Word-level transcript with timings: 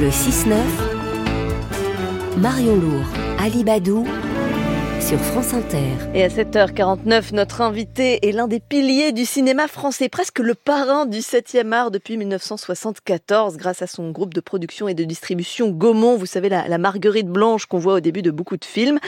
Le 0.00 0.10
6-9, 0.10 0.54
Marion 2.36 2.76
Lourd, 2.76 3.04
Ali 3.40 3.64
Badou, 3.64 4.06
sur 5.00 5.18
France 5.18 5.54
Inter. 5.54 5.90
Et 6.14 6.22
à 6.22 6.28
7h49, 6.28 7.34
notre 7.34 7.62
invité 7.62 8.28
est 8.28 8.30
l'un 8.30 8.46
des 8.46 8.60
piliers 8.60 9.10
du 9.10 9.24
cinéma 9.24 9.66
français, 9.66 10.08
presque 10.08 10.38
le 10.38 10.54
parrain 10.54 11.04
du 11.04 11.18
7e 11.18 11.72
art 11.72 11.90
depuis 11.90 12.16
1974, 12.16 13.56
grâce 13.56 13.82
à 13.82 13.88
son 13.88 14.12
groupe 14.12 14.34
de 14.34 14.40
production 14.40 14.86
et 14.86 14.94
de 14.94 15.02
distribution 15.02 15.70
Gaumont, 15.70 16.16
vous 16.16 16.26
savez, 16.26 16.48
la, 16.48 16.68
la 16.68 16.78
marguerite 16.78 17.28
blanche 17.28 17.66
qu'on 17.66 17.78
voit 17.78 17.94
au 17.94 18.00
début 18.00 18.22
de 18.22 18.30
beaucoup 18.30 18.56
de 18.56 18.64
films. 18.64 19.00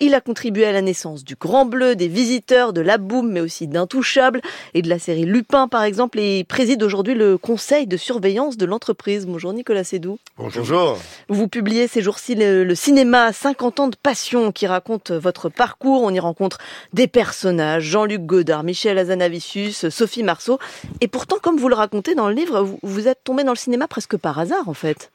Il 0.00 0.14
a 0.14 0.20
contribué 0.20 0.64
à 0.64 0.70
la 0.70 0.80
naissance 0.80 1.24
du 1.24 1.34
Grand 1.34 1.64
Bleu, 1.64 1.96
des 1.96 2.06
Visiteurs, 2.06 2.72
de 2.72 2.80
La 2.80 2.98
Boum, 2.98 3.32
mais 3.32 3.40
aussi 3.40 3.66
d'Intouchable 3.66 4.40
et 4.72 4.80
de 4.80 4.88
la 4.88 5.00
série 5.00 5.24
Lupin, 5.24 5.66
par 5.66 5.82
exemple, 5.82 6.20
et 6.20 6.38
il 6.38 6.44
préside 6.44 6.84
aujourd'hui 6.84 7.14
le 7.14 7.36
conseil 7.36 7.88
de 7.88 7.96
surveillance 7.96 8.56
de 8.56 8.64
l'entreprise. 8.64 9.26
Bonjour 9.26 9.52
Nicolas 9.52 9.82
Sédou. 9.82 10.20
Bonjour. 10.36 10.98
Vous 11.28 11.48
publiez 11.48 11.88
ces 11.88 12.00
jours-ci 12.00 12.36
le, 12.36 12.62
le 12.62 12.74
cinéma 12.76 13.32
50 13.32 13.80
ans 13.80 13.88
de 13.88 13.96
passion 13.96 14.52
qui 14.52 14.68
raconte 14.68 15.10
votre 15.10 15.48
parcours. 15.48 16.04
On 16.04 16.10
y 16.10 16.20
rencontre 16.20 16.58
des 16.92 17.08
personnages, 17.08 17.82
Jean-Luc 17.82 18.24
Godard, 18.24 18.62
Michel 18.62 18.98
Azanavicius, 18.98 19.88
Sophie 19.88 20.22
Marceau. 20.22 20.60
Et 21.00 21.08
pourtant, 21.08 21.38
comme 21.42 21.56
vous 21.56 21.68
le 21.68 21.74
racontez 21.74 22.14
dans 22.14 22.28
le 22.28 22.36
livre, 22.36 22.62
vous, 22.62 22.78
vous 22.84 23.08
êtes 23.08 23.24
tombé 23.24 23.42
dans 23.42 23.52
le 23.52 23.58
cinéma 23.58 23.88
presque 23.88 24.16
par 24.16 24.38
hasard, 24.38 24.68
en 24.68 24.74
fait. 24.74 25.10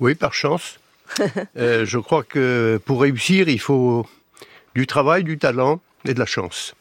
Oui, 0.00 0.16
par 0.16 0.34
chance. 0.34 0.80
euh, 1.56 1.84
je 1.84 1.98
crois 1.98 2.22
que 2.22 2.80
pour 2.84 3.00
réussir, 3.02 3.48
il 3.48 3.60
faut 3.60 4.06
du 4.74 4.86
travail, 4.86 5.24
du 5.24 5.38
talent 5.38 5.80
et 6.04 6.14
de 6.14 6.18
la 6.18 6.26
chance. 6.26 6.74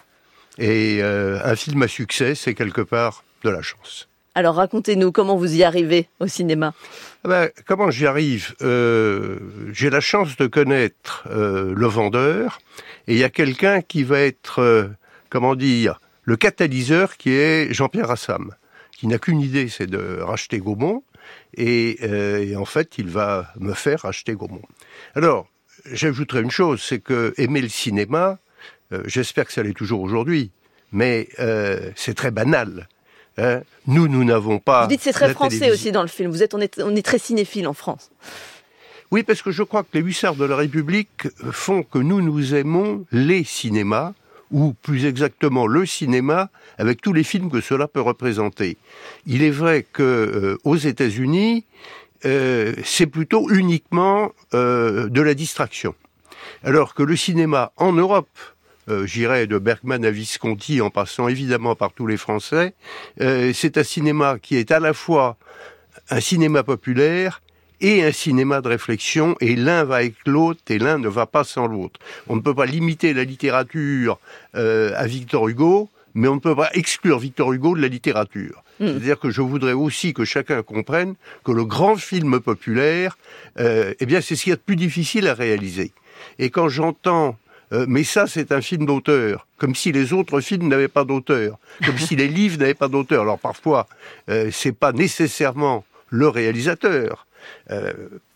Et 0.58 1.00
euh, 1.02 1.40
un 1.44 1.56
film 1.56 1.84
à 1.84 1.88
succès, 1.88 2.36
c'est 2.36 2.54
quelque 2.54 2.82
part 2.82 3.24
de 3.44 3.50
la 3.50 3.62
chance. 3.62 4.08
Alors 4.38 4.56
racontez-nous 4.56 5.12
comment 5.12 5.36
vous 5.36 5.56
y 5.56 5.64
arrivez 5.64 6.10
au 6.20 6.28
cinéma? 6.28 6.76
Ah 7.24 7.28
ben, 7.28 7.50
comment 7.66 7.90
j'y 7.90 8.06
arrive? 8.06 8.54
Euh, 8.62 9.40
J'ai 9.74 9.90
la 9.90 10.00
chance 10.00 10.38
de 10.38 10.46
connaître 10.46 11.28
euh, 11.32 11.74
le 11.76 11.88
vendeur 11.88 12.60
et 13.08 13.14
il 13.14 13.18
y 13.18 13.24
a 13.24 13.32
quelqu'un 13.32 13.82
qui 13.82 14.04
va 14.04 14.20
être, 14.20 14.60
euh, 14.60 14.90
comment 15.32 15.56
dire, 15.56 16.00
le 16.24 16.36
catalyseur 16.36 17.18
qui 17.18 17.32
est 17.32 17.74
Jean-Pierre 17.74 18.12
Assam, 18.12 18.54
qui 18.92 19.08
n'a 19.08 19.18
qu'une 19.18 19.42
idée, 19.42 19.70
c'est 19.70 19.88
de 19.88 20.20
racheter 20.22 20.60
Gaumont 20.60 21.02
et, 21.56 21.98
euh, 22.04 22.46
et, 22.46 22.56
en 22.56 22.66
fait 22.66 22.98
il 22.98 23.10
va 23.10 23.52
me 23.60 23.74
faire 23.74 24.02
racheter 24.02 24.34
Gaumont. 24.34 24.62
Alors 25.16 25.48
j'ajouterai 25.92 26.42
une 26.42 26.52
chose, 26.52 26.82
c'est 26.82 27.00
que 27.00 27.34
aimer 27.38 27.62
le 27.62 27.70
cinéma, 27.70 28.40
euh, 28.94 29.04
j'espère 29.06 29.46
que 29.46 29.54
ça 29.54 29.64
l'est 29.64 29.74
toujours 29.74 30.02
aujourd'hui, 30.02 30.52
mais 30.92 31.30
euh, 31.40 31.92
c'est 31.96 32.14
très 32.14 32.32
banal. 32.32 32.88
Hein 33.38 33.62
nous, 33.86 34.08
nous 34.08 34.24
n'avons 34.24 34.60
pas. 34.60 34.84
Vous 34.84 34.90
dites 34.90 35.02
c'est 35.02 35.12
très 35.12 35.34
français 35.34 35.60
télévision. 35.60 35.74
aussi 35.74 35.92
dans 35.92 36.02
le 36.02 36.08
film. 36.08 36.32
Vous 36.32 36.42
êtes, 36.42 36.56
on 36.56 36.60
est, 36.60 36.82
on 36.82 36.96
est 36.96 37.06
très 37.06 37.20
cinéphile 37.20 37.68
en 37.68 37.74
France. 37.74 38.10
Oui, 39.12 39.24
parce 39.24 39.42
que 39.42 39.52
je 39.52 39.64
crois 39.64 39.84
que 39.84 39.90
les 39.94 40.02
hussards 40.02 40.36
de 40.36 40.46
la 40.46 40.56
République 40.56 41.28
font 41.52 41.84
que 41.84 42.00
nous, 42.00 42.22
nous 42.22 42.56
aimons 42.56 43.06
les 43.12 43.44
cinémas, 43.44 44.14
ou 44.52 44.74
plus 44.74 45.06
exactement 45.06 45.68
le 45.68 45.86
cinéma, 45.86 46.50
avec 46.78 47.02
tous 47.02 47.14
les 47.14 47.24
films 47.24 47.50
que 47.50 47.62
cela 47.62 47.88
peut 47.88 48.02
représenter. 48.02 48.78
Il 49.26 49.44
est 49.44 49.52
vrai 49.52 49.86
que 49.92 50.04
euh, 50.04 50.58
aux 50.64 50.78
États-Unis, 50.78 51.66
euh, 52.26 52.74
c'est 52.84 53.08
plutôt 53.08 53.50
uniquement 53.52 54.32
euh, 54.54 55.10
de 55.10 55.22
la 55.22 55.34
distraction, 55.34 55.96
alors 56.64 56.94
que 56.94 57.04
le 57.04 57.16
cinéma 57.16 57.72
en 57.78 57.94
Europe, 57.94 58.30
euh, 58.90 59.06
j'irais 59.06 59.48
de 59.48 59.58
Bergman 59.58 60.06
à 60.06 60.12
Visconti 60.12 60.82
en 60.82 60.90
passant 60.90 61.28
évidemment 61.28 61.76
par 61.76 61.92
tous 61.92 62.08
les 62.08 62.18
Français, 62.18 62.74
euh, 63.22 63.52
c'est 63.54 63.78
un 63.78 63.84
cinéma 63.84 64.40
qui 64.40 64.56
est 64.56 64.72
à 64.72 64.80
la 64.80 64.94
fois 64.94 65.38
un 66.10 66.22
cinéma 66.22 66.64
populaire 66.64 67.42
et 67.82 68.04
un 68.04 68.12
cinéma 68.12 68.62
de 68.62 68.70
réflexion, 68.70 69.36
et 69.40 69.56
l'un 69.56 69.84
va 69.84 69.98
avec 69.98 70.16
l'autre, 70.26 70.62
et 70.70 70.80
l'un 70.80 70.98
ne 70.98 71.08
va 71.08 71.26
pas 71.26 71.44
sans 71.44 71.68
l'autre. 71.68 72.00
On 72.28 72.36
ne 72.36 72.42
peut 72.42 72.56
pas 72.56 72.66
limiter 72.66 73.14
la 73.14 73.24
littérature 73.24 74.20
euh, 74.56 74.94
à 74.96 75.06
Victor 75.08 75.48
Hugo, 75.48 75.90
mais 76.14 76.28
on 76.28 76.36
ne 76.36 76.40
peut 76.40 76.56
pas 76.56 76.70
exclure 76.74 77.20
Victor 77.20 77.54
Hugo 77.54 77.76
de 77.76 77.82
la 77.82 77.88
littérature. 77.88 78.64
Mmh. 78.80 78.88
C'est-à-dire 78.88 79.20
que 79.20 79.30
je 79.30 79.42
voudrais 79.42 79.74
aussi 79.74 80.14
que 80.14 80.26
chacun 80.26 80.62
comprenne 80.64 81.16
que 81.44 81.52
le 81.52 81.66
grand 81.66 81.96
film 81.96 82.40
populaire, 82.40 83.18
euh, 83.60 83.94
eh 84.00 84.06
bien, 84.06 84.22
c'est 84.22 84.36
ce 84.36 84.44
qu'il 84.44 84.50
y 84.52 84.54
a 84.54 84.58
de 84.58 84.62
plus 84.62 84.76
difficile 84.76 85.28
à 85.28 85.34
réaliser. 85.34 85.92
Et 86.40 86.50
quand 86.50 86.70
j'entends 86.70 87.38
euh, 87.74 87.86
mais 87.88 88.04
ça, 88.04 88.28
c'est 88.28 88.52
un 88.52 88.62
film 88.62 88.86
d'auteur, 88.86 89.48
comme 89.58 89.76
si 89.76 89.92
les 89.92 90.14
autres 90.14 90.40
films 90.40 90.68
n'avaient 90.68 90.88
pas 90.88 91.04
d'auteur, 91.04 91.58
comme 91.86 91.98
si 91.98 92.16
les 92.16 92.28
livres 92.40 92.58
n'avaient 92.60 92.74
pas 92.74 92.88
d'auteur. 92.88 93.24
Alors 93.24 93.40
parfois, 93.40 93.88
euh, 94.30 94.50
c'est 94.52 94.72
pas 94.72 94.92
nécessairement 94.94 95.84
le 96.10 96.30
réalisateur. 96.30 97.27
Euh, 97.72 97.94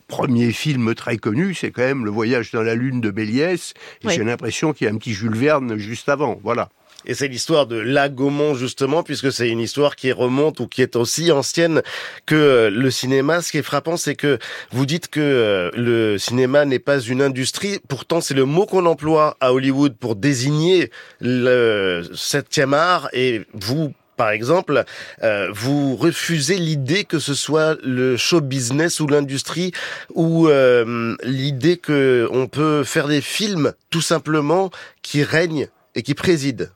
premier 0.08 0.52
film 0.52 0.94
très 0.94 1.18
connu, 1.18 1.54
c'est 1.54 1.72
quand 1.72 1.84
même 1.84 2.06
Le 2.06 2.12
Voyage 2.12 2.52
dans 2.52 2.62
la 2.62 2.76
Lune 2.76 3.02
de. 3.02 3.12
Et 3.18 3.58
oui. 4.04 4.14
j'ai 4.14 4.24
l'impression 4.24 4.74
qu'il 4.74 4.86
y 4.86 4.90
a 4.90 4.94
un 4.94 4.98
petit 4.98 5.14
Jules 5.14 5.36
Verne 5.36 5.78
juste 5.78 6.10
avant. 6.10 6.40
Voilà. 6.44 6.70
Et 7.06 7.14
c'est 7.14 7.28
l'histoire 7.28 7.66
de 7.66 7.78
La 7.78 8.10
Gaumont 8.10 8.54
justement, 8.54 9.04
puisque 9.04 9.32
c'est 9.32 9.50
une 9.50 9.60
histoire 9.60 9.96
qui 9.96 10.12
remonte 10.12 10.60
ou 10.60 10.68
qui 10.68 10.82
est 10.82 10.96
aussi 10.96 11.32
ancienne 11.32 11.82
que 12.26 12.70
le 12.72 12.92
cinéma. 12.92 13.42
Ce 13.42 13.52
qui 13.52 13.58
est 13.58 13.64
frappant, 13.64 13.98
c'est 13.98 14.16
que 14.16 14.38
vous 14.72 14.86
dites 14.86 15.08
que 15.08 15.72
le 15.74 16.18
cinéma 16.18 16.66
n'est 16.66 16.80
pas 16.80 17.00
une 17.00 17.22
industrie. 17.22 17.80
Pourtant, 17.88 18.22
c'est 18.22 18.34
le 18.34 18.46
mot 18.46 18.66
qu'on 18.66 18.86
emploie 18.86 19.38
à 19.40 19.54
Hollywood 19.54 19.96
pour 19.98 20.16
désigner 20.16 20.92
le 21.20 22.04
septième 22.14 22.74
art. 22.74 23.10
Et 23.14 23.42
vous, 23.54 23.94
par 24.18 24.30
exemple, 24.32 24.84
euh, 25.24 25.50
vous 25.52 25.96
refusez 25.96 26.58
l'idée 26.58 27.06
que 27.06 27.20
ce 27.20 27.34
soit 27.34 27.78
le 27.84 28.18
show 28.18 28.42
business 28.42 29.00
ou 29.00 29.08
l'industrie 29.08 29.72
ou 30.14 30.48
euh, 30.48 31.16
l'idée 31.24 31.78
que 31.78 32.28
on 32.32 32.48
peut 32.48 32.84
faire 32.84 33.08
des 33.08 33.22
films 33.22 33.74
tout 33.90 34.02
simplement 34.02 34.70
qui 35.02 35.24
règnent 35.24 35.70
et 35.96 36.04
qui 36.04 36.14
président. 36.14 36.68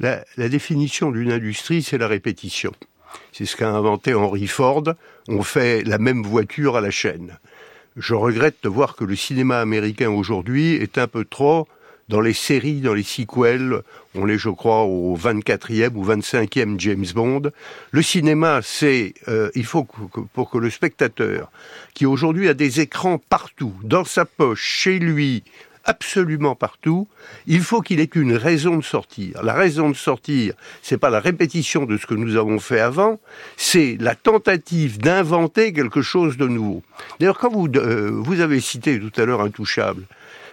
La, 0.00 0.24
la 0.36 0.48
définition 0.48 1.10
d'une 1.10 1.32
industrie, 1.32 1.82
c'est 1.82 1.98
la 1.98 2.08
répétition. 2.08 2.72
C'est 3.32 3.46
ce 3.46 3.56
qu'a 3.56 3.70
inventé 3.70 4.14
Henry 4.14 4.46
Ford. 4.46 4.84
On 5.28 5.42
fait 5.42 5.82
la 5.84 5.98
même 5.98 6.22
voiture 6.22 6.76
à 6.76 6.80
la 6.80 6.90
chaîne. 6.90 7.38
Je 7.96 8.14
regrette 8.14 8.56
de 8.62 8.68
voir 8.68 8.96
que 8.96 9.04
le 9.04 9.16
cinéma 9.16 9.60
américain 9.60 10.10
aujourd'hui 10.10 10.74
est 10.74 10.98
un 10.98 11.06
peu 11.06 11.24
trop 11.24 11.68
dans 12.12 12.20
les 12.20 12.34
séries, 12.34 12.82
dans 12.82 12.92
les 12.92 13.02
sequels, 13.02 13.80
on 14.14 14.28
est, 14.28 14.36
je 14.36 14.50
crois, 14.50 14.82
au 14.82 15.16
24e 15.16 15.94
ou 15.94 16.04
25e 16.04 16.78
James 16.78 17.06
Bond. 17.14 17.50
Le 17.90 18.02
cinéma, 18.02 18.60
c'est, 18.62 19.14
euh, 19.28 19.50
il 19.54 19.64
faut 19.64 19.84
que, 19.84 20.20
pour 20.34 20.50
que 20.50 20.58
le 20.58 20.68
spectateur, 20.68 21.50
qui 21.94 22.04
aujourd'hui 22.04 22.50
a 22.50 22.54
des 22.54 22.80
écrans 22.80 23.16
partout, 23.16 23.72
dans 23.82 24.04
sa 24.04 24.26
poche, 24.26 24.62
chez 24.62 24.98
lui, 24.98 25.42
absolument 25.86 26.54
partout, 26.54 27.08
il 27.46 27.62
faut 27.62 27.80
qu'il 27.80 27.98
ait 27.98 28.10
une 28.14 28.34
raison 28.34 28.76
de 28.76 28.84
sortir. 28.84 29.42
La 29.42 29.54
raison 29.54 29.88
de 29.88 29.96
sortir, 29.96 30.52
c'est 30.82 30.98
pas 30.98 31.08
la 31.08 31.18
répétition 31.18 31.86
de 31.86 31.96
ce 31.96 32.06
que 32.06 32.14
nous 32.14 32.36
avons 32.36 32.58
fait 32.58 32.80
avant, 32.80 33.20
c'est 33.56 33.96
la 33.98 34.14
tentative 34.14 34.98
d'inventer 34.98 35.72
quelque 35.72 36.02
chose 36.02 36.36
de 36.36 36.46
nouveau. 36.46 36.82
D'ailleurs, 37.18 37.38
quand 37.38 37.50
vous, 37.50 37.68
euh, 37.76 38.10
vous 38.12 38.40
avez 38.40 38.60
cité 38.60 39.00
tout 39.00 39.18
à 39.18 39.24
l'heure 39.24 39.40
Intouchable, 39.40 40.04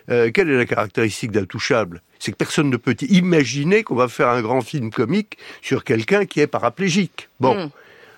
euh, 0.10 0.32
quelle 0.32 0.50
est 0.50 0.58
la 0.58 0.66
caractéristique 0.66 1.32
d'Intouchable? 1.32 2.02
C'est 2.20 2.32
que 2.32 2.38
personne 2.38 2.70
ne 2.70 2.78
peut 2.78 2.96
imaginer 3.10 3.84
qu'on 3.84 3.96
va 3.96 4.08
faire 4.08 4.30
un 4.30 4.42
grand 4.42 4.62
film 4.62 4.92
comique 4.92 5.38
sur 5.62 5.84
quelqu'un 5.84 6.26
qui 6.26 6.42
est 6.42 6.48
paraplégique. 6.48 7.30
Bon, 7.40 7.56
mmh. 7.56 7.70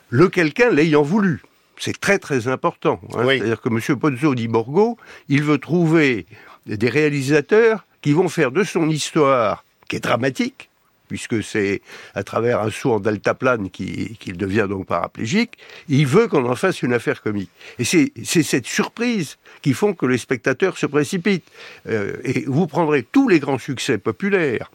le 0.09 0.29
quelqu'un 0.29 0.71
l'ayant 0.71 1.03
voulu. 1.03 1.41
C'est 1.77 1.99
très 1.99 2.19
très 2.19 2.47
important. 2.47 2.99
Hein. 3.13 3.23
Oui. 3.25 3.37
C'est-à-dire 3.37 3.61
que 3.61 3.69
M. 3.69 3.97
Pozzo 3.97 4.35
di 4.35 4.47
Borgo, 4.47 4.97
il 5.29 5.43
veut 5.43 5.57
trouver 5.57 6.25
des 6.65 6.89
réalisateurs 6.89 7.85
qui 8.01 8.13
vont 8.13 8.29
faire 8.29 8.51
de 8.51 8.63
son 8.63 8.89
histoire, 8.89 9.63
qui 9.87 9.97
est 9.97 9.99
dramatique, 9.99 10.69
puisque 11.11 11.43
c'est 11.43 11.81
à 12.15 12.23
travers 12.23 12.61
un 12.61 12.71
saut 12.71 12.93
en 12.93 13.01
deltaplane 13.01 13.69
qu'il 13.69 14.17
qu 14.17 14.31
devient 14.31 14.65
donc 14.69 14.85
paraplégique, 14.85 15.57
il 15.89 16.07
veut 16.07 16.29
qu'on 16.29 16.49
en 16.49 16.55
fasse 16.55 16.83
une 16.83 16.93
affaire 16.93 17.21
comique. 17.21 17.49
Et 17.79 17.83
c'est 17.83 18.13
cette 18.23 18.65
surprise 18.65 19.37
qui 19.61 19.73
font 19.73 19.93
que 19.93 20.05
les 20.05 20.17
spectateurs 20.17 20.77
se 20.77 20.85
précipitent. 20.85 21.51
Euh, 21.89 22.15
et 22.23 22.45
vous 22.47 22.65
prendrez 22.65 23.03
tous 23.03 23.27
les 23.27 23.41
grands 23.41 23.57
succès 23.57 23.97
populaires. 23.97 24.71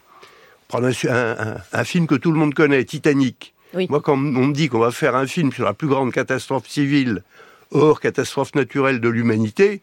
Prendre 0.67 0.89
un, 0.89 1.09
un, 1.09 1.57
un, 1.73 1.83
film 1.83 2.05
que 2.05 2.13
tout 2.13 2.31
le 2.31 2.37
monde 2.37 2.53
connaît, 2.53 2.85
Titanic. 2.85 3.55
Oui. 3.73 3.87
Moi, 3.89 3.99
quand 3.99 4.13
on 4.13 4.17
me 4.17 4.53
dit 4.53 4.69
qu'on 4.69 4.77
va 4.77 4.91
faire 4.91 5.15
un 5.15 5.25
film 5.25 5.51
sur 5.51 5.65
la 5.65 5.73
plus 5.73 5.87
grande 5.87 6.11
catastrophe 6.13 6.67
civile, 6.67 7.23
hors 7.71 7.99
catastrophe 7.99 8.53
naturelle 8.53 8.99
de 8.99 9.09
l'humanité, 9.09 9.81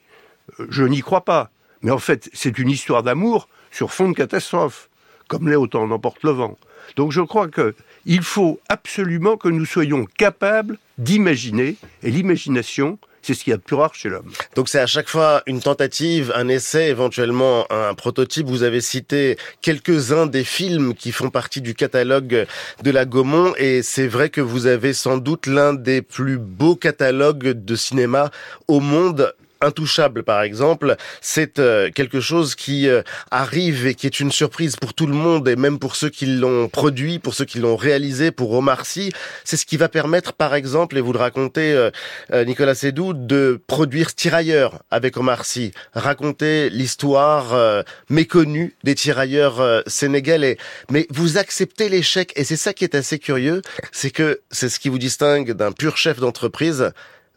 je 0.68 0.84
n'y 0.84 1.00
crois 1.00 1.24
pas. 1.24 1.50
Mais 1.82 1.90
en 1.90 1.98
fait, 1.98 2.30
c'est 2.32 2.56
une 2.60 2.70
histoire 2.70 3.02
d'amour 3.02 3.48
sur 3.72 3.92
fond 3.92 4.08
de 4.08 4.14
catastrophe, 4.14 4.88
comme 5.28 5.48
l'est 5.48 5.56
autant 5.56 5.86
n'emporte 5.86 6.22
le 6.22 6.30
vent. 6.30 6.58
Donc 6.96 7.12
je 7.12 7.20
crois 7.20 7.48
qu'il 7.48 8.22
faut 8.22 8.60
absolument 8.68 9.36
que 9.36 9.48
nous 9.48 9.64
soyons 9.64 10.06
capables 10.18 10.78
d'imaginer, 10.98 11.76
et 12.02 12.10
l'imagination, 12.10 12.98
C'est 13.24 13.32
ce 13.32 13.42
qu'il 13.42 13.52
y 13.52 13.54
a 13.54 13.56
de 13.56 13.62
plus 13.62 13.76
rare 13.76 13.94
chez 13.94 14.10
l'homme. 14.10 14.30
Donc 14.54 14.68
c'est 14.68 14.80
à 14.80 14.86
chaque 14.86 15.08
fois 15.08 15.42
une 15.46 15.60
tentative, 15.60 16.30
un 16.36 16.46
essai, 16.48 16.90
éventuellement 16.90 17.64
un 17.72 17.94
prototype. 17.94 18.46
Vous 18.46 18.64
avez 18.64 18.82
cité 18.82 19.38
quelques-uns 19.62 20.26
des 20.26 20.44
films 20.44 20.92
qui 20.94 21.10
font 21.10 21.30
partie 21.30 21.62
du 21.62 21.74
catalogue 21.74 22.46
de 22.82 22.90
la 22.90 23.06
Gaumont 23.06 23.54
et 23.56 23.82
c'est 23.82 24.08
vrai 24.08 24.28
que 24.28 24.42
vous 24.42 24.66
avez 24.66 24.92
sans 24.92 25.16
doute 25.16 25.46
l'un 25.46 25.72
des 25.72 26.02
plus 26.02 26.36
beaux 26.36 26.76
catalogues 26.76 27.64
de 27.64 27.74
cinéma 27.76 28.30
au 28.68 28.80
monde 28.80 29.32
Intouchable, 29.64 30.24
par 30.24 30.42
exemple, 30.42 30.96
c'est 31.22 31.58
euh, 31.58 31.90
quelque 31.90 32.20
chose 32.20 32.54
qui 32.54 32.86
euh, 32.86 33.02
arrive 33.30 33.86
et 33.86 33.94
qui 33.94 34.06
est 34.06 34.20
une 34.20 34.30
surprise 34.30 34.76
pour 34.76 34.92
tout 34.92 35.06
le 35.06 35.14
monde 35.14 35.48
et 35.48 35.56
même 35.56 35.78
pour 35.78 35.96
ceux 35.96 36.10
qui 36.10 36.26
l'ont 36.26 36.68
produit, 36.68 37.18
pour 37.18 37.32
ceux 37.32 37.46
qui 37.46 37.58
l'ont 37.58 37.76
réalisé, 37.76 38.30
pour 38.30 38.52
Omar 38.52 38.84
Sy. 38.84 39.10
C'est 39.42 39.56
ce 39.56 39.64
qui 39.64 39.78
va 39.78 39.88
permettre, 39.88 40.34
par 40.34 40.54
exemple, 40.54 40.98
et 40.98 41.00
vous 41.00 41.14
le 41.14 41.18
racontez, 41.18 41.72
euh, 41.72 42.44
Nicolas 42.44 42.74
Sédou, 42.74 43.14
de 43.14 43.58
produire 43.66 44.14
Tirailleurs 44.14 44.82
avec 44.90 45.16
Omar 45.16 45.46
Sy, 45.46 45.72
raconter 45.94 46.68
l'histoire 46.68 47.84
méconnue 48.10 48.74
des 48.84 48.94
tirailleurs 48.94 49.82
sénégalais. 49.86 50.58
Mais 50.90 51.06
vous 51.10 51.38
acceptez 51.38 51.88
l'échec 51.88 52.32
et 52.36 52.44
c'est 52.44 52.56
ça 52.56 52.74
qui 52.74 52.84
est 52.84 52.94
assez 52.94 53.18
curieux, 53.18 53.62
c'est 53.92 54.10
que 54.10 54.40
c'est 54.50 54.68
ce 54.68 54.78
qui 54.78 54.88
vous 54.88 54.98
distingue 54.98 55.52
d'un 55.52 55.72
pur 55.72 55.96
chef 55.96 56.18
d'entreprise 56.20 56.92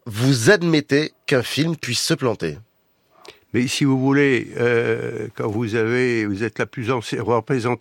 vous 0.08 0.50
admettez 0.50 1.12
qu'un 1.28 1.44
film 1.44 1.76
puisse 1.76 2.02
se 2.02 2.14
planter. 2.14 2.58
Mais 3.54 3.68
si 3.68 3.86
vous 3.86 4.00
voulez, 4.00 4.50
euh, 4.58 5.28
quand 5.36 5.48
vous 5.48 5.76
avez, 5.76 6.26
vous 6.26 6.44
êtes 6.44 6.60
la 6.60 6.66
plus 6.66 6.92
ancienne, 6.92 7.24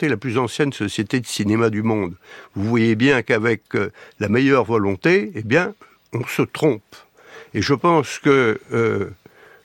la 0.03 0.17
plus 0.17 0.39
ancienne 0.39 0.73
société 0.73 1.21
de 1.21 1.27
cinéma 1.27 1.71
du 1.71 1.83
monde, 1.83 2.15
vous 2.55 2.69
voyez 2.69 2.95
bien 2.95 3.23
qu'avec 3.23 3.63
euh, 3.75 3.91
la 4.21 4.29
meilleure 4.29 4.65
volonté, 4.65 5.33
eh 5.35 5.43
bien, 5.43 5.75
on 6.13 6.25
se 6.27 6.43
trompe. 6.43 6.83
Et 7.53 7.63
je 7.63 7.75
pense 7.75 8.19
que 8.21 8.61
euh, 8.73 9.11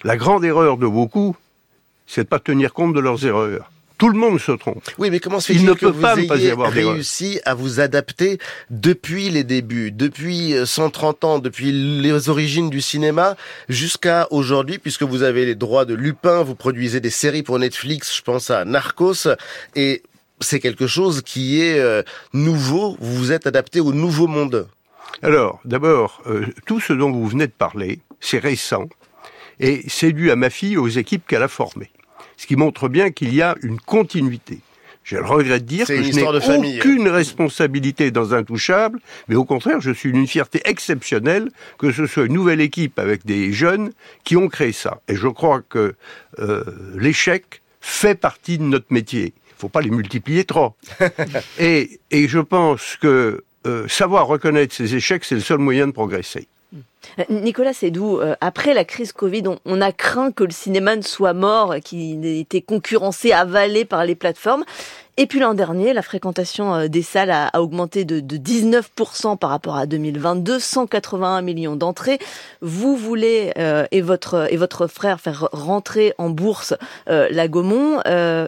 la 0.03 0.17
grande 0.17 0.43
erreur 0.43 0.77
de 0.77 0.87
beaucoup, 0.87 1.35
c'est 2.07 2.23
de 2.23 2.27
pas 2.27 2.39
tenir 2.39 2.73
compte 2.73 2.93
de 2.93 2.99
leurs 2.99 3.25
erreurs. 3.25 3.71
Tout 4.01 4.09
le 4.09 4.17
monde 4.17 4.39
se 4.39 4.53
trompe. 4.53 4.83
Oui, 4.97 5.11
mais 5.11 5.19
comment 5.19 5.39
se 5.39 5.53
fait-il 5.53 5.75
que 5.75 5.85
vous 5.85 6.03
ayez 6.33 6.53
réussi 6.53 7.39
à 7.45 7.53
vous 7.53 7.79
adapter 7.79 8.39
depuis 8.71 9.29
les 9.29 9.43
débuts, 9.43 9.91
depuis 9.91 10.55
130 10.65 11.23
euh, 11.23 11.27
ans, 11.27 11.37
depuis 11.37 11.71
les 11.71 12.27
origines 12.27 12.71
du 12.71 12.81
cinéma 12.81 13.35
jusqu'à 13.69 14.27
aujourd'hui, 14.31 14.79
puisque 14.79 15.03
vous 15.03 15.21
avez 15.21 15.45
les 15.45 15.53
droits 15.53 15.85
de 15.85 15.93
Lupin, 15.93 16.41
vous 16.41 16.55
produisez 16.55 16.99
des 16.99 17.11
séries 17.11 17.43
pour 17.43 17.59
Netflix, 17.59 18.17
je 18.17 18.23
pense 18.23 18.49
à 18.49 18.65
Narcos, 18.65 19.27
et 19.75 20.01
c'est 20.39 20.59
quelque 20.59 20.87
chose 20.87 21.21
qui 21.21 21.61
est 21.61 21.77
euh, 21.77 22.01
nouveau, 22.33 22.97
vous 22.99 23.15
vous 23.15 23.31
êtes 23.31 23.45
adapté 23.45 23.81
au 23.81 23.93
nouveau 23.93 24.25
monde. 24.25 24.67
Alors, 25.21 25.59
d'abord, 25.63 26.23
euh, 26.25 26.47
tout 26.65 26.79
ce 26.79 26.93
dont 26.93 27.11
vous 27.11 27.27
venez 27.27 27.45
de 27.45 27.53
parler, 27.55 27.99
c'est 28.19 28.39
récent, 28.39 28.89
et 29.59 29.83
c'est 29.87 30.11
dû 30.11 30.31
à 30.31 30.35
ma 30.35 30.49
fille, 30.49 30.77
aux 30.77 30.87
équipes 30.87 31.27
qu'elle 31.27 31.43
a 31.43 31.47
formées 31.47 31.91
ce 32.41 32.47
qui 32.47 32.55
montre 32.55 32.89
bien 32.89 33.11
qu'il 33.11 33.35
y 33.35 33.43
a 33.43 33.55
une 33.61 33.79
continuité. 33.79 34.61
J'ai 35.03 35.17
le 35.17 35.25
regret 35.25 35.59
de 35.59 35.65
dire 35.65 35.85
que 35.85 36.01
je 36.01 36.11
n'ai 36.11 36.79
aucune 36.79 37.07
responsabilité 37.07 38.09
dans 38.09 38.33
Intouchable, 38.33 38.99
mais 39.27 39.35
au 39.35 39.45
contraire, 39.45 39.79
je 39.79 39.91
suis 39.91 40.09
une 40.09 40.25
fierté 40.25 40.59
exceptionnelle 40.65 41.51
que 41.77 41.91
ce 41.91 42.07
soit 42.07 42.25
une 42.25 42.33
nouvelle 42.33 42.59
équipe 42.59 42.97
avec 42.97 43.27
des 43.27 43.53
jeunes 43.53 43.91
qui 44.23 44.37
ont 44.37 44.47
créé 44.47 44.71
ça. 44.71 45.01
Et 45.07 45.15
je 45.15 45.27
crois 45.27 45.61
que 45.61 45.93
euh, 46.39 46.63
l'échec 46.95 47.61
fait 47.79 48.15
partie 48.15 48.57
de 48.57 48.63
notre 48.63 48.87
métier. 48.89 49.33
Il 49.35 49.53
ne 49.57 49.59
faut 49.59 49.69
pas 49.69 49.81
les 49.81 49.91
multiplier 49.91 50.43
trop. 50.43 50.73
et, 51.59 51.99
et 52.09 52.27
je 52.27 52.39
pense 52.39 52.97
que 52.99 53.43
euh, 53.67 53.87
savoir 53.87 54.25
reconnaître 54.25 54.73
ses 54.73 54.95
échecs, 54.95 55.25
c'est 55.25 55.35
le 55.35 55.41
seul 55.41 55.59
moyen 55.59 55.85
de 55.85 55.91
progresser. 55.91 56.47
Euh, 57.19 57.23
Nicolas 57.29 57.73
Sédou, 57.73 58.19
euh, 58.19 58.35
après 58.41 58.73
la 58.73 58.85
crise 58.85 59.11
Covid, 59.11 59.43
on, 59.65 59.81
a 59.81 59.91
craint 59.91 60.31
que 60.31 60.43
le 60.43 60.51
cinéma 60.51 60.95
ne 60.95 61.01
soit 61.01 61.33
mort, 61.33 61.75
qu'il 61.83 62.25
ait 62.25 62.39
été 62.39 62.61
concurrencé, 62.61 63.31
avalé 63.31 63.85
par 63.85 64.05
les 64.05 64.15
plateformes. 64.15 64.63
Et 65.17 65.27
puis 65.27 65.39
l'an 65.39 65.53
dernier, 65.53 65.91
la 65.91 66.01
fréquentation 66.01 66.73
euh, 66.73 66.87
des 66.87 67.01
salles 67.01 67.31
a, 67.31 67.61
augmenté 67.61 68.05
de, 68.05 68.21
19% 68.21 69.37
par 69.37 69.49
rapport 69.49 69.75
à 69.75 69.85
2022, 69.85 70.59
181 70.59 71.41
millions 71.41 71.75
d'entrées. 71.75 72.19
Vous 72.61 72.95
voulez 72.95 73.51
et 73.91 74.01
votre 74.01 74.51
et 74.51 74.57
votre 74.57 74.87
frère 74.87 75.19
faire 75.19 75.49
rentrer 75.51 76.13
en 76.17 76.29
bourse 76.29 76.73
la 77.07 77.47
Gaumont. 77.47 77.99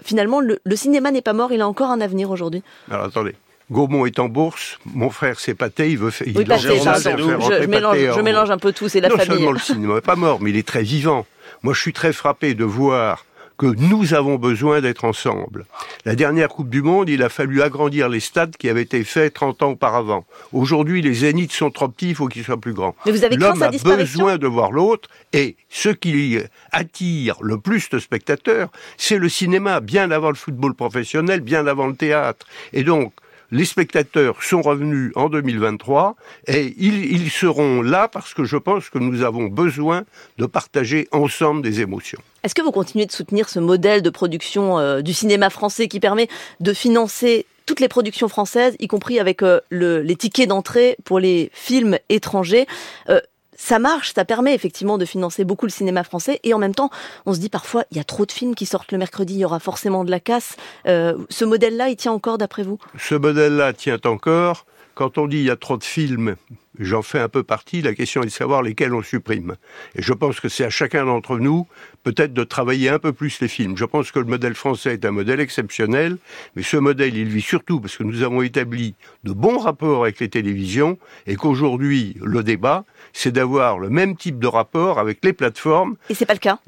finalement, 0.03 0.39
le, 0.39 0.59
le 0.63 0.75
cinéma 0.75 1.11
n'est 1.11 1.21
pas 1.21 1.33
mort, 1.33 1.51
il 1.51 1.61
a 1.61 1.67
encore 1.67 1.89
un 1.89 2.01
avenir 2.01 2.31
aujourd'hui. 2.31 2.63
Alors 2.89 3.05
attendez, 3.05 3.35
Gaumont 3.73 4.05
est 4.05 4.19
en 4.19 4.29
bourse, 4.29 4.79
mon 4.85 5.09
frère 5.09 5.39
s'est 5.39 5.55
pâté, 5.55 5.89
il 5.89 5.97
veut 5.97 6.11
faire... 6.11 6.27
Oui, 6.33 6.45
je, 6.45 7.65
mélange, 7.65 7.97
je 7.97 8.21
mélange 8.21 8.51
un 8.51 8.57
peu 8.57 8.71
tout, 8.71 8.87
c'est 8.87 9.01
la 9.01 9.09
non 9.09 9.17
famille. 9.17 9.29
Non 9.29 9.35
seulement 9.35 9.51
le 9.51 9.59
cinéma 9.59 9.95
n'est 9.95 10.01
pas 10.01 10.15
mort, 10.15 10.39
mais 10.39 10.51
il 10.51 10.57
est 10.57 10.67
très 10.67 10.83
vivant. 10.83 11.25
Moi, 11.63 11.73
je 11.73 11.81
suis 11.81 11.93
très 11.93 12.13
frappé 12.13 12.53
de 12.53 12.63
voir 12.63 13.25
que 13.57 13.65
nous 13.65 14.13
avons 14.13 14.35
besoin 14.35 14.81
d'être 14.81 15.05
ensemble. 15.05 15.65
La 16.05 16.15
dernière 16.15 16.49
Coupe 16.49 16.69
du 16.69 16.81
Monde, 16.81 17.09
il 17.09 17.21
a 17.23 17.29
fallu 17.29 17.61
agrandir 17.61 18.09
les 18.09 18.19
stades 18.19 18.57
qui 18.57 18.67
avaient 18.69 18.81
été 18.81 19.03
faits 19.03 19.33
30 19.33 19.63
ans 19.63 19.69
auparavant. 19.71 20.25
Aujourd'hui, 20.51 21.01
les 21.01 21.13
zéniths 21.13 21.51
sont 21.51 21.69
trop 21.69 21.87
petits, 21.87 22.09
il 22.09 22.15
faut 22.15 22.27
qu'ils 22.27 22.43
soient 22.43 22.59
plus 22.59 22.73
grands. 22.73 22.95
L'homme 23.05 23.61
a 23.61 23.69
besoin 23.69 24.37
de 24.37 24.47
voir 24.47 24.71
l'autre, 24.71 25.09
et 25.33 25.55
ce 25.69 25.89
qui 25.89 26.39
attire 26.71 27.37
le 27.41 27.59
plus 27.59 27.89
de 27.89 27.99
spectateurs, 27.99 28.69
c'est 28.97 29.17
le 29.17 29.29
cinéma, 29.29 29.79
bien 29.79 30.11
avant 30.11 30.29
le 30.29 30.35
football 30.35 30.73
professionnel, 30.73 31.41
bien 31.41 31.67
avant 31.67 31.87
le 31.87 31.95
théâtre. 31.95 32.45
Et 32.73 32.83
donc, 32.83 33.13
les 33.53 33.65
spectateurs 33.65 34.41
sont 34.41 34.63
revenus 34.63 35.11
en 35.15 35.29
2023 35.29 36.15
et 36.47 36.73
ils, 36.75 37.29
seront 37.29 37.83
là 37.83 38.07
parce 38.07 38.33
que 38.33 38.43
je 38.43 38.57
pense 38.57 38.89
que 38.89 38.97
nous 38.97 39.21
avons 39.21 39.45
besoin 39.45 40.05
de 40.39 40.47
partager 40.47 41.07
ensemble 41.11 41.61
des 41.61 41.79
émotions. 41.79 42.19
Est-ce 42.43 42.55
que 42.55 42.63
vous 42.63 42.71
continuez 42.71 43.05
de 43.05 43.11
soutenir 43.11 43.47
ce 43.47 43.59
modèle 43.59 44.01
de 44.01 44.09
production 44.09 44.79
euh, 44.79 45.01
du 45.01 45.13
cinéma 45.13 45.51
français 45.51 45.87
qui 45.87 45.99
permet 45.99 46.27
de 46.61 46.73
financer 46.73 47.45
toutes 47.67 47.79
les 47.79 47.87
productions 47.87 48.27
françaises, 48.27 48.75
y 48.79 48.87
compris 48.87 49.19
avec 49.19 49.43
euh, 49.43 49.61
les 49.69 50.15
tickets 50.15 50.49
d'entrée 50.49 50.97
pour 51.05 51.19
les 51.19 51.51
films 51.53 51.99
étrangers? 52.09 52.65
Euh, 53.09 53.21
ça 53.57 53.79
marche, 53.79 54.13
ça 54.13 54.25
permet 54.25 54.53
effectivement 54.53 54.97
de 54.97 55.05
financer 55.05 55.43
beaucoup 55.43 55.65
le 55.65 55.71
cinéma 55.71 56.03
français 56.03 56.39
et 56.43 56.53
en 56.53 56.59
même 56.59 56.75
temps, 56.75 56.89
on 57.25 57.33
se 57.33 57.39
dit 57.39 57.49
parfois, 57.49 57.85
il 57.91 57.97
y 57.97 57.99
a 57.99 58.03
trop 58.03 58.25
de 58.25 58.31
films 58.31 58.55
qui 58.55 58.65
sortent 58.65 58.91
le 58.91 58.97
mercredi, 58.97 59.35
il 59.35 59.39
y 59.39 59.45
aura 59.45 59.59
forcément 59.59 60.03
de 60.03 60.11
la 60.11 60.19
casse. 60.19 60.55
Euh, 60.87 61.15
ce 61.29 61.45
modèle-là, 61.45 61.89
il 61.89 61.95
tient 61.95 62.11
encore 62.11 62.37
d'après 62.37 62.63
vous? 62.63 62.77
Ce 62.97 63.15
modèle-là 63.15 63.73
tient 63.73 63.99
encore. 64.05 64.65
Quand 64.95 65.17
on 65.17 65.27
dit 65.27 65.37
il 65.37 65.45
y 65.45 65.49
a 65.49 65.55
trop 65.55 65.77
de 65.77 65.83
films, 65.83 66.35
j'en 66.77 67.01
fais 67.01 67.19
un 67.19 67.29
peu 67.29 67.41
partie, 67.41 67.81
la 67.81 67.95
question 67.95 68.21
est 68.21 68.27
de 68.27 68.31
savoir 68.31 68.61
lesquels 68.61 68.93
on 68.93 69.01
supprime. 69.01 69.55
Et 69.95 70.03
je 70.03 70.13
pense 70.13 70.39
que 70.39 70.49
c'est 70.49 70.65
à 70.65 70.69
chacun 70.69 71.05
d'entre 71.05 71.39
nous 71.39 71.67
peut-être 72.03 72.33
de 72.33 72.43
travailler 72.43 72.89
un 72.89 72.99
peu 72.99 73.11
plus 73.11 73.39
les 73.39 73.47
films. 73.47 73.75
Je 73.75 73.85
pense 73.85 74.11
que 74.11 74.19
le 74.19 74.25
modèle 74.25 74.53
français 74.53 74.93
est 74.93 75.05
un 75.05 75.11
modèle 75.11 75.39
exceptionnel, 75.39 76.17
mais 76.55 76.61
ce 76.61 76.77
modèle, 76.77 77.17
il 77.17 77.27
vit 77.27 77.41
surtout 77.41 77.79
parce 77.79 77.97
que 77.97 78.03
nous 78.03 78.21
avons 78.21 78.43
établi 78.43 78.93
de 79.23 79.33
bons 79.33 79.57
rapports 79.57 80.03
avec 80.03 80.19
les 80.19 80.29
télévisions 80.29 80.99
et 81.25 81.35
qu'aujourd'hui, 81.37 82.15
le 82.21 82.43
débat, 82.43 82.85
c'est 83.13 83.31
d'avoir 83.31 83.79
le 83.79 83.89
même 83.89 84.15
type 84.15 84.37
de 84.37 84.47
rapport 84.47 84.99
avec 84.99 85.23
les 85.23 85.33
plateformes. 85.33 85.95
Et 86.09 86.13
c'est 86.13 86.27
pas 86.27 86.33
le 86.33 86.39
cas? 86.39 86.59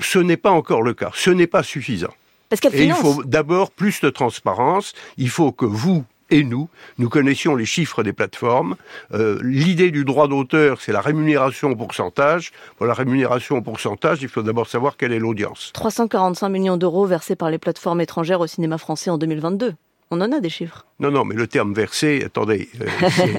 Ce 0.00 0.18
n'est 0.18 0.38
pas 0.38 0.50
encore 0.50 0.82
le 0.82 0.94
cas. 0.94 1.10
Ce 1.14 1.28
n'est 1.28 1.46
pas 1.46 1.62
suffisant. 1.62 2.14
Parce 2.48 2.62
et 2.74 2.84
il 2.84 2.92
faut 2.94 3.22
d'abord 3.24 3.70
plus 3.70 4.00
de 4.00 4.10
transparence. 4.10 4.92
Il 5.18 5.30
faut 5.30 5.52
que 5.52 5.64
vous, 5.64 6.04
et 6.30 6.44
nous, 6.44 6.68
nous 6.98 7.08
connaissions 7.08 7.54
les 7.54 7.64
chiffres 7.64 8.02
des 8.02 8.12
plateformes. 8.12 8.76
Euh, 9.12 9.38
l'idée 9.42 9.90
du 9.90 10.04
droit 10.04 10.28
d'auteur, 10.28 10.80
c'est 10.80 10.92
la 10.92 11.00
rémunération 11.00 11.70
au 11.70 11.76
pourcentage. 11.76 12.52
Pour 12.76 12.86
la 12.86 12.94
rémunération 12.94 13.56
au 13.56 13.62
pourcentage, 13.62 14.22
il 14.22 14.28
faut 14.28 14.42
d'abord 14.42 14.68
savoir 14.68 14.96
quelle 14.96 15.12
est 15.12 15.18
l'audience. 15.18 15.70
345 15.74 16.48
millions 16.48 16.76
d'euros 16.76 17.06
versés 17.06 17.36
par 17.36 17.50
les 17.50 17.58
plateformes 17.58 18.00
étrangères 18.00 18.40
au 18.40 18.46
cinéma 18.46 18.78
français 18.78 19.10
en 19.10 19.18
2022. 19.18 19.74
On 20.12 20.20
en 20.20 20.32
a 20.32 20.40
des 20.40 20.50
chiffres. 20.50 20.86
Non, 20.98 21.10
non, 21.10 21.24
mais 21.24 21.36
le 21.36 21.46
terme 21.46 21.72
versé, 21.72 22.22
attendez, 22.24 22.68
euh, 22.80 22.86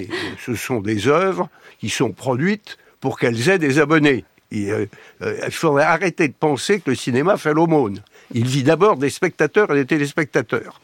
ce 0.45 0.55
sont 0.55 0.79
des 0.79 1.07
œuvres 1.07 1.50
qui 1.79 1.89
sont 1.89 2.12
produites 2.12 2.77
pour 3.01 3.19
qu'elles 3.19 3.50
aient 3.50 3.60
des 3.60 3.79
abonnés. 3.79 4.24
Euh, 4.53 4.86
il 5.21 5.51
faudrait 5.51 5.83
arrêter 5.83 6.27
de 6.27 6.33
penser 6.33 6.79
que 6.79 6.89
le 6.91 6.95
cinéma 6.95 7.38
fait 7.38 7.53
l'aumône. 7.53 8.01
Il 8.33 8.48
vit 8.48 8.63
d'abord 8.63 8.98
des 8.98 9.10
spectateurs 9.10 9.71
et 9.71 9.75
des 9.75 9.86
téléspectateurs. 9.86 10.79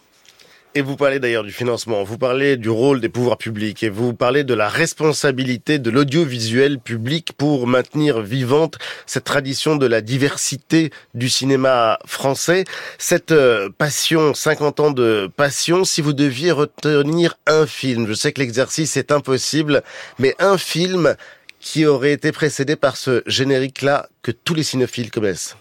Et 0.78 0.82
vous 0.82 0.96
parlez 0.96 1.18
d'ailleurs 1.18 1.44
du 1.44 1.52
financement, 1.52 2.04
vous 2.04 2.20
parlez 2.20 2.56
du 2.56 2.70
rôle 2.70 3.02
des 3.02 3.10
pouvoirs 3.10 3.40
publics 3.40 3.82
et 3.82 3.90
vous 3.90 4.14
parlez 4.14 4.44
de 4.44 4.54
la 4.54 4.70
responsabilité 4.70 5.80
de 5.80 5.90
l'audiovisuel 5.90 6.78
public 6.78 7.34
pour 7.36 7.66
maintenir 7.66 8.22
vivante 8.22 8.78
cette 9.08 9.24
tradition 9.24 9.76
de 9.76 9.88
la 9.88 10.02
diversité 10.02 10.92
du 11.16 11.30
cinéma 11.30 11.98
français. 12.06 12.64
Cette 13.00 13.32
euh, 13.32 13.70
passion, 13.76 14.36
50 14.36 14.80
ans 14.80 14.92
de 14.92 15.28
passion, 15.36 15.84
si 15.84 16.04
vous 16.04 16.14
deviez 16.14 16.52
retenir 16.52 17.40
un 17.48 17.66
film, 17.66 18.06
je 18.08 18.14
sais 18.14 18.32
que 18.32 18.40
l'exercice 18.40 18.98
est 18.98 19.12
impossible, 19.12 19.82
mais 20.20 20.36
un 20.38 20.60
film 20.60 21.16
qui 21.60 21.88
aurait 21.88 22.14
été 22.14 22.32
précédé 22.32 22.76
par 22.76 22.98
ce 22.98 23.24
générique-là 23.26 24.10
que 24.22 24.30
tous 24.30 24.54
les 24.54 24.62
cinéphiles 24.62 25.10
connaissent. 25.10 25.58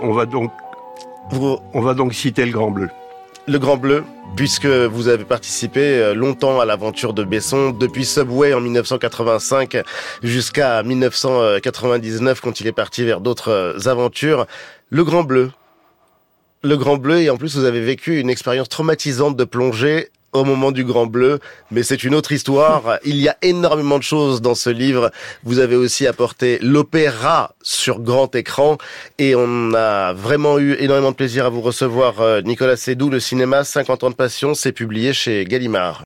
On 0.00 0.12
va 0.12 0.26
donc, 0.26 0.50
on 1.32 1.80
va 1.80 1.94
donc 1.94 2.14
citer 2.14 2.44
le 2.44 2.52
Grand 2.52 2.70
Bleu. 2.70 2.88
Le 3.46 3.58
Grand 3.58 3.76
Bleu, 3.76 4.04
puisque 4.36 4.66
vous 4.66 5.08
avez 5.08 5.24
participé 5.24 5.80
euh, 5.80 6.14
longtemps 6.14 6.60
à 6.60 6.64
l'aventure 6.64 7.14
de 7.14 7.24
Besson, 7.24 7.70
depuis 7.70 8.04
Subway 8.04 8.52
en 8.52 8.60
1985 8.60 9.78
jusqu'à 10.22 10.82
1999 10.82 12.40
quand 12.40 12.60
il 12.60 12.66
est 12.66 12.72
parti 12.72 13.04
vers 13.04 13.20
d'autres 13.20 13.50
euh, 13.50 13.88
aventures. 13.88 14.46
Le 14.90 15.04
Grand 15.04 15.24
Bleu. 15.24 15.50
Le 16.62 16.76
Grand 16.76 16.96
Bleu, 16.96 17.20
et 17.20 17.30
en 17.30 17.36
plus 17.36 17.56
vous 17.56 17.64
avez 17.64 17.80
vécu 17.80 18.18
une 18.18 18.30
expérience 18.30 18.68
traumatisante 18.68 19.36
de 19.36 19.44
plongée 19.44 20.08
au 20.32 20.44
moment 20.44 20.72
du 20.72 20.84
Grand 20.84 21.06
Bleu, 21.06 21.38
mais 21.70 21.82
c'est 21.82 22.04
une 22.04 22.14
autre 22.14 22.32
histoire. 22.32 22.98
Il 23.04 23.16
y 23.16 23.28
a 23.28 23.36
énormément 23.42 23.98
de 23.98 24.02
choses 24.02 24.42
dans 24.42 24.54
ce 24.54 24.70
livre. 24.70 25.10
Vous 25.44 25.58
avez 25.58 25.76
aussi 25.76 26.06
apporté 26.06 26.58
l'opéra 26.60 27.54
sur 27.62 28.00
grand 28.00 28.34
écran 28.34 28.78
et 29.18 29.34
on 29.34 29.74
a 29.74 30.12
vraiment 30.12 30.58
eu 30.58 30.76
énormément 30.78 31.10
de 31.10 31.16
plaisir 31.16 31.46
à 31.46 31.48
vous 31.48 31.60
recevoir. 31.60 32.20
Euh, 32.20 32.42
Nicolas 32.42 32.76
Sédou, 32.76 33.10
le 33.10 33.20
cinéma 33.20 33.64
50 33.64 34.04
ans 34.04 34.10
de 34.10 34.14
passion, 34.14 34.54
c'est 34.54 34.72
publié 34.72 35.12
chez 35.12 35.44
Gallimard. 35.44 35.96